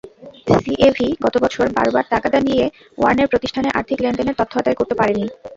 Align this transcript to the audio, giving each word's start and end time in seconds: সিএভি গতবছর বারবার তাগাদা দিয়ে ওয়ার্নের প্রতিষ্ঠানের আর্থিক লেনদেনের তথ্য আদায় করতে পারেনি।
সিএভি 0.55 1.07
গতবছর 1.25 1.65
বারবার 1.77 2.03
তাগাদা 2.11 2.39
দিয়ে 2.47 2.63
ওয়ার্নের 2.97 3.31
প্রতিষ্ঠানের 3.31 3.75
আর্থিক 3.77 3.97
লেনদেনের 4.01 4.39
তথ্য 4.39 4.53
আদায় 4.59 4.77
করতে 4.79 4.95
পারেনি। 4.99 5.25